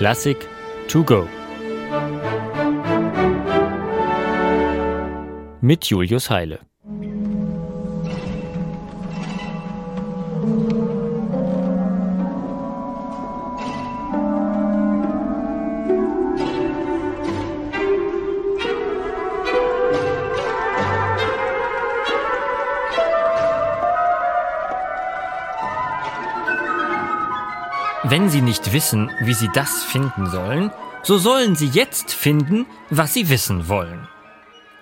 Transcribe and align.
Klassik 0.00 0.48
to 0.88 1.04
go. 1.04 1.28
Mit 5.60 5.84
Julius 5.84 6.30
Heile. 6.30 6.60
Wenn 28.10 28.28
Sie 28.28 28.42
nicht 28.42 28.72
wissen, 28.72 29.08
wie 29.20 29.34
Sie 29.34 29.48
das 29.54 29.84
finden 29.84 30.28
sollen, 30.28 30.72
so 31.04 31.16
sollen 31.16 31.54
Sie 31.54 31.68
jetzt 31.68 32.12
finden, 32.12 32.66
was 32.90 33.14
Sie 33.14 33.28
wissen 33.28 33.68
wollen. 33.68 34.08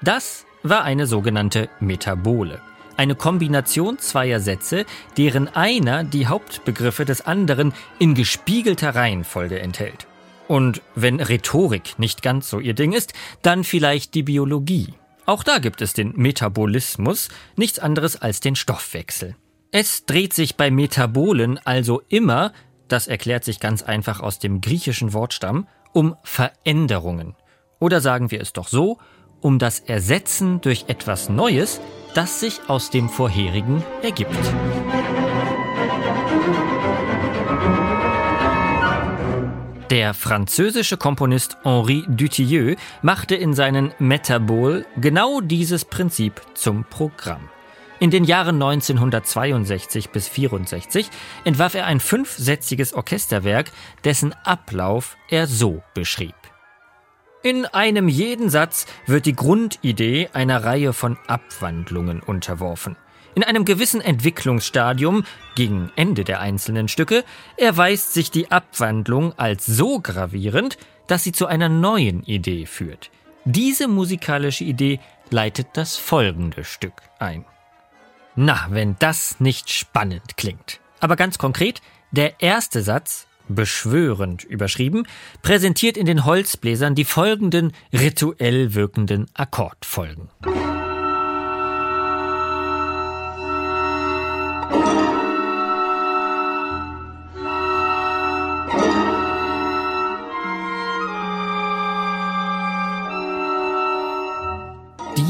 Das 0.00 0.46
war 0.62 0.84
eine 0.84 1.08
sogenannte 1.08 1.68
Metabole. 1.80 2.60
Eine 2.96 3.16
Kombination 3.16 3.98
zweier 3.98 4.38
Sätze, 4.38 4.86
deren 5.16 5.48
einer 5.48 6.04
die 6.04 6.28
Hauptbegriffe 6.28 7.04
des 7.04 7.26
anderen 7.26 7.74
in 7.98 8.14
gespiegelter 8.14 8.94
Reihenfolge 8.94 9.58
enthält. 9.58 10.06
Und 10.46 10.80
wenn 10.94 11.18
Rhetorik 11.18 11.98
nicht 11.98 12.22
ganz 12.22 12.48
so 12.48 12.60
ihr 12.60 12.74
Ding 12.74 12.92
ist, 12.92 13.12
dann 13.42 13.64
vielleicht 13.64 14.14
die 14.14 14.22
Biologie. 14.22 14.94
Auch 15.24 15.42
da 15.42 15.58
gibt 15.58 15.82
es 15.82 15.94
den 15.94 16.12
Metabolismus, 16.14 17.28
nichts 17.56 17.80
anderes 17.80 18.22
als 18.22 18.38
den 18.38 18.54
Stoffwechsel. 18.54 19.34
Es 19.72 20.06
dreht 20.06 20.32
sich 20.32 20.54
bei 20.54 20.70
Metabolen 20.70 21.58
also 21.64 22.02
immer 22.08 22.52
das 22.88 23.06
erklärt 23.06 23.44
sich 23.44 23.60
ganz 23.60 23.82
einfach 23.82 24.20
aus 24.20 24.38
dem 24.38 24.60
griechischen 24.60 25.12
Wortstamm, 25.12 25.66
um 25.92 26.16
Veränderungen. 26.22 27.34
Oder 27.78 28.00
sagen 28.00 28.30
wir 28.30 28.40
es 28.40 28.52
doch 28.52 28.68
so, 28.68 28.98
um 29.40 29.58
das 29.58 29.80
Ersetzen 29.80 30.60
durch 30.60 30.84
etwas 30.88 31.28
Neues, 31.28 31.80
das 32.14 32.40
sich 32.40 32.60
aus 32.68 32.90
dem 32.90 33.08
vorherigen 33.08 33.84
ergibt. 34.02 34.36
Der 39.90 40.14
französische 40.14 40.96
Komponist 40.96 41.58
Henri 41.62 42.04
Dutilleux 42.08 42.76
machte 43.02 43.36
in 43.36 43.54
seinen 43.54 43.92
Métaboles 44.00 44.84
genau 44.96 45.40
dieses 45.40 45.84
Prinzip 45.84 46.42
zum 46.54 46.84
Programm. 46.84 47.48
In 47.98 48.10
den 48.10 48.24
Jahren 48.24 48.56
1962 48.56 50.10
bis 50.10 50.28
64 50.28 51.08
entwarf 51.44 51.74
er 51.74 51.86
ein 51.86 52.00
fünfsätziges 52.00 52.92
Orchesterwerk, 52.92 53.70
dessen 54.04 54.34
Ablauf 54.44 55.16
er 55.30 55.46
so 55.46 55.82
beschrieb. 55.94 56.34
In 57.42 57.64
einem 57.64 58.08
jeden 58.08 58.50
Satz 58.50 58.86
wird 59.06 59.24
die 59.24 59.36
Grundidee 59.36 60.28
einer 60.34 60.64
Reihe 60.64 60.92
von 60.92 61.16
Abwandlungen 61.26 62.20
unterworfen. 62.20 62.96
In 63.34 63.44
einem 63.44 63.64
gewissen 63.64 64.00
Entwicklungsstadium, 64.00 65.24
gegen 65.54 65.90
Ende 65.96 66.24
der 66.24 66.40
einzelnen 66.40 66.88
Stücke, 66.88 67.24
erweist 67.56 68.12
sich 68.12 68.30
die 68.30 68.50
Abwandlung 68.50 69.32
als 69.38 69.64
so 69.64 70.00
gravierend, 70.00 70.76
dass 71.06 71.24
sie 71.24 71.32
zu 71.32 71.46
einer 71.46 71.68
neuen 71.68 72.22
Idee 72.24 72.66
führt. 72.66 73.10
Diese 73.44 73.88
musikalische 73.88 74.64
Idee 74.64 75.00
leitet 75.30 75.68
das 75.74 75.96
folgende 75.96 76.64
Stück 76.64 76.94
ein. 77.18 77.44
Na, 78.36 78.66
wenn 78.70 78.96
das 78.98 79.40
nicht 79.40 79.70
spannend 79.70 80.36
klingt. 80.36 80.80
Aber 81.00 81.16
ganz 81.16 81.38
konkret, 81.38 81.80
der 82.10 82.40
erste 82.40 82.82
Satz, 82.82 83.26
beschwörend 83.48 84.44
überschrieben, 84.44 85.06
präsentiert 85.42 85.96
in 85.96 86.06
den 86.06 86.24
Holzbläsern 86.24 86.94
die 86.94 87.04
folgenden 87.04 87.72
rituell 87.92 88.74
wirkenden 88.74 89.26
Akkordfolgen. 89.34 90.28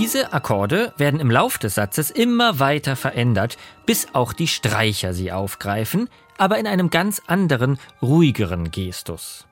Diese 0.06 0.32
Akkorde 0.32 0.92
werden 0.98 1.18
im 1.18 1.32
Lauf 1.32 1.58
des 1.58 1.74
Satzes 1.74 2.12
immer 2.12 2.60
weiter 2.60 2.94
verändert, 2.94 3.58
bis 3.86 4.06
auch 4.12 4.32
die 4.32 4.46
Streicher 4.46 5.12
sie 5.12 5.32
aufgreifen, 5.32 6.08
aber 6.38 6.58
in 6.58 6.68
einem 6.68 6.90
ganz 6.90 7.22
anderen, 7.26 7.76
ruhigeren 8.00 8.70
Gestus. 8.70 9.48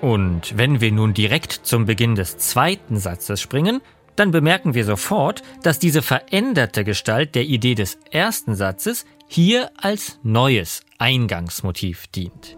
Und 0.00 0.56
wenn 0.56 0.80
wir 0.80 0.92
nun 0.92 1.12
direkt 1.12 1.52
zum 1.52 1.84
Beginn 1.84 2.14
des 2.14 2.38
zweiten 2.38 2.96
Satzes 2.96 3.40
springen, 3.40 3.82
dann 4.16 4.30
bemerken 4.30 4.74
wir 4.74 4.84
sofort, 4.84 5.42
dass 5.62 5.78
diese 5.78 6.02
veränderte 6.02 6.84
Gestalt 6.84 7.34
der 7.34 7.44
Idee 7.44 7.74
des 7.74 7.98
ersten 8.10 8.54
Satzes 8.54 9.04
hier 9.28 9.70
als 9.76 10.18
neues 10.22 10.82
Eingangsmotiv 10.98 12.06
dient. 12.08 12.56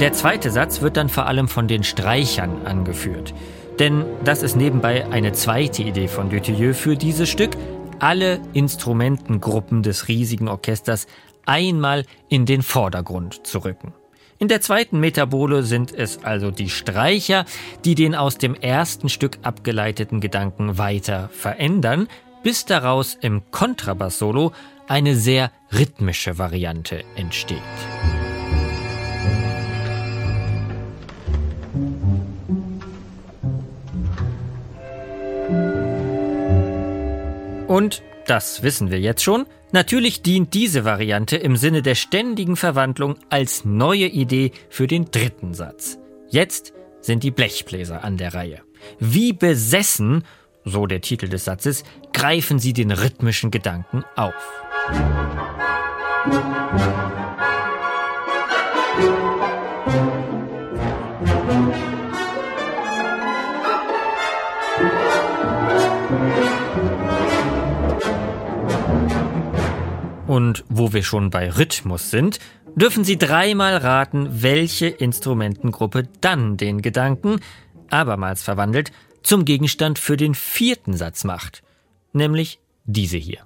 Der 0.00 0.12
zweite 0.12 0.50
Satz 0.50 0.82
wird 0.82 0.98
dann 0.98 1.08
vor 1.08 1.26
allem 1.26 1.48
von 1.48 1.68
den 1.68 1.82
Streichern 1.82 2.66
angeführt. 2.66 3.32
Denn 3.78 4.04
das 4.24 4.42
ist 4.42 4.54
nebenbei 4.54 5.06
eine 5.10 5.32
zweite 5.32 5.82
Idee 5.82 6.08
von 6.08 6.28
Dutilleux 6.28 6.78
für 6.78 6.96
dieses 6.96 7.30
Stück, 7.30 7.52
alle 7.98 8.40
Instrumentengruppen 8.52 9.82
des 9.82 10.08
riesigen 10.08 10.48
Orchesters 10.48 11.06
einmal 11.46 12.04
in 12.28 12.44
den 12.44 12.62
Vordergrund 12.62 13.46
zu 13.46 13.60
rücken. 13.64 13.94
In 14.38 14.48
der 14.48 14.60
zweiten 14.60 15.00
Metabole 15.00 15.62
sind 15.62 15.94
es 15.94 16.22
also 16.22 16.50
die 16.50 16.68
Streicher, 16.68 17.46
die 17.86 17.94
den 17.94 18.14
aus 18.14 18.36
dem 18.36 18.54
ersten 18.54 19.08
Stück 19.08 19.38
abgeleiteten 19.42 20.20
Gedanken 20.20 20.76
weiter 20.76 21.30
verändern, 21.32 22.08
bis 22.42 22.66
daraus 22.66 23.16
im 23.18 23.42
Kontrabass-Solo 23.50 24.52
eine 24.88 25.16
sehr 25.16 25.50
rhythmische 25.72 26.38
Variante 26.38 27.02
entsteht. 27.16 27.62
Und 37.66 38.02
das 38.26 38.62
wissen 38.62 38.90
wir 38.90 39.00
jetzt 39.00 39.22
schon. 39.22 39.46
Natürlich 39.72 40.22
dient 40.22 40.54
diese 40.54 40.84
Variante 40.84 41.36
im 41.36 41.56
Sinne 41.56 41.82
der 41.82 41.94
ständigen 41.94 42.56
Verwandlung 42.56 43.16
als 43.30 43.64
neue 43.64 44.06
Idee 44.06 44.52
für 44.68 44.86
den 44.86 45.10
dritten 45.10 45.54
Satz. 45.54 45.98
Jetzt 46.28 46.72
sind 47.00 47.22
die 47.22 47.30
Blechbläser 47.30 48.04
an 48.04 48.16
der 48.16 48.34
Reihe. 48.34 48.62
Wie 48.98 49.32
besessen, 49.32 50.24
so 50.64 50.86
der 50.86 51.00
Titel 51.00 51.28
des 51.28 51.44
Satzes, 51.44 51.84
greifen 52.12 52.58
sie 52.58 52.72
den 52.72 52.90
rhythmischen 52.90 53.50
Gedanken 53.50 54.04
auf. 54.16 54.34
Musik 56.26 56.85
Und 70.26 70.64
wo 70.68 70.92
wir 70.92 71.02
schon 71.02 71.30
bei 71.30 71.50
Rhythmus 71.50 72.10
sind, 72.10 72.40
dürfen 72.74 73.04
Sie 73.04 73.16
dreimal 73.16 73.76
raten, 73.76 74.42
welche 74.42 74.86
Instrumentengruppe 74.86 76.08
dann 76.20 76.56
den 76.56 76.82
Gedanken, 76.82 77.40
abermals 77.90 78.42
verwandelt, 78.42 78.92
zum 79.22 79.44
Gegenstand 79.44 79.98
für 79.98 80.16
den 80.16 80.34
vierten 80.34 80.96
Satz 80.96 81.24
macht, 81.24 81.62
nämlich 82.12 82.58
diese 82.84 83.16
hier. 83.16 83.40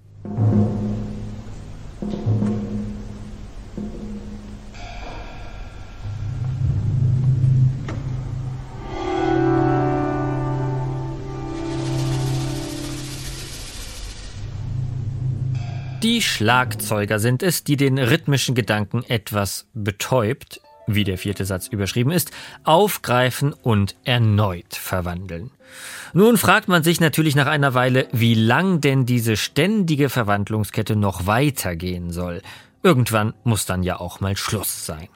Die 16.03 16.23
Schlagzeuger 16.23 17.19
sind 17.19 17.43
es, 17.43 17.63
die 17.63 17.77
den 17.77 17.99
rhythmischen 17.99 18.55
Gedanken 18.55 19.05
etwas 19.07 19.67
betäubt, 19.75 20.63
wie 20.87 21.05
der 21.05 21.19
vierte 21.19 21.45
Satz 21.45 21.67
überschrieben 21.69 22.11
ist, 22.11 22.31
aufgreifen 22.65 23.53
und 23.53 23.97
erneut 24.05 24.75
verwandeln. 24.75 25.51
Nun 26.15 26.39
fragt 26.39 26.69
man 26.69 26.83
sich 26.83 27.01
natürlich 27.01 27.37
nach 27.37 27.47
einer 27.47 27.75
Weile, 27.75 28.09
wie 28.13 28.35
lang 28.35 28.81
denn 28.81 29.05
diese 29.05 29.37
ständige 29.37 30.09
Verwandlungskette 30.09 30.97
noch 30.97 31.27
weitergehen 31.27 32.13
soll. 32.13 32.41
Irgendwann 32.83 33.35
muss 33.45 33.67
dann 33.67 33.83
ja 33.83 34.01
auch 34.01 34.21
mal 34.21 34.39
Schluss 34.39 34.87
sein. 34.87 35.09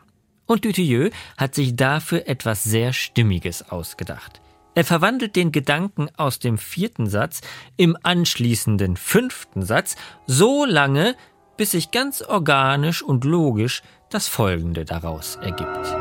Und 0.44 0.66
Dutilleux 0.66 1.14
hat 1.38 1.54
sich 1.54 1.76
dafür 1.76 2.28
etwas 2.28 2.62
sehr 2.62 2.92
Stimmiges 2.92 3.70
ausgedacht. 3.70 4.42
Er 4.74 4.84
verwandelt 4.84 5.36
den 5.36 5.52
Gedanken 5.52 6.08
aus 6.16 6.40
dem 6.40 6.58
vierten 6.58 7.06
Satz 7.06 7.42
im 7.76 7.96
anschließenden 8.02 8.96
fünften 8.96 9.62
Satz 9.62 9.94
so 10.26 10.64
lange, 10.64 11.14
bis 11.56 11.70
sich 11.72 11.92
ganz 11.92 12.22
organisch 12.22 13.02
und 13.02 13.24
logisch 13.24 13.82
das 14.10 14.26
Folgende 14.26 14.84
daraus 14.84 15.36
ergibt. 15.36 15.94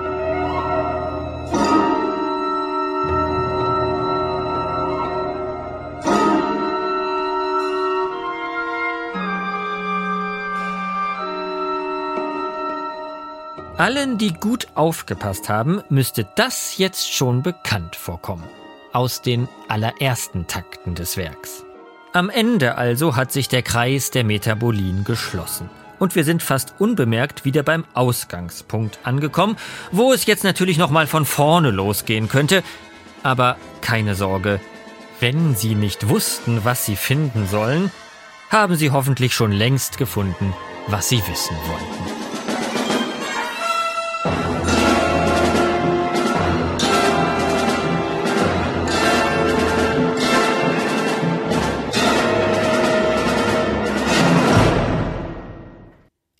Allen, 13.78 14.18
die 14.18 14.34
gut 14.34 14.68
aufgepasst 14.76 15.50
haben, 15.50 15.82
müsste 15.90 16.28
das 16.36 16.78
jetzt 16.78 17.12
schon 17.12 17.44
bekannt 17.44 17.96
vorkommen. 17.96 18.48
Aus 18.94 19.22
den 19.22 19.50
allerersten 19.68 20.48
Takten 20.48 20.96
des 20.96 21.18
Werks. 21.18 21.66
Am 22.14 22.30
Ende 22.30 22.78
also 22.78 23.16
hat 23.16 23.32
sich 23.32 23.48
der 23.48 23.64
Kreis 23.64 24.12
der 24.12 24.24
Metabolin 24.24 25.04
geschlossen. 25.04 25.70
Und 25.98 26.16
wir 26.16 26.24
sind 26.24 26.44
fast 26.44 26.76
unbemerkt 26.80 27.44
wieder 27.44 27.64
beim 27.64 27.86
Ausgangspunkt 27.96 29.00
angekommen, 29.04 29.58
wo 29.92 30.14
es 30.14 30.28
jetzt 30.28 30.44
natürlich 30.44 30.78
nochmal 30.78 31.08
von 31.08 31.26
vorne 31.26 31.72
losgehen 31.72 32.30
könnte. 32.30 32.64
Aber 33.24 33.58
keine 33.82 34.14
Sorge, 34.14 34.60
wenn 35.20 35.56
Sie 35.56 35.74
nicht 35.74 36.10
wussten, 36.10 36.64
was 36.64 36.86
Sie 36.86 36.96
finden 36.96 37.48
sollen, 37.48 37.92
haben 38.50 38.76
Sie 38.76 38.92
hoffentlich 38.92 39.34
schon 39.34 39.52
längst 39.52 39.98
gefunden, 39.98 40.54
was 40.88 41.10
Sie 41.10 41.22
wissen 41.28 41.56
wollten. 41.68 42.23